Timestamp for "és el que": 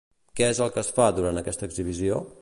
0.53-0.81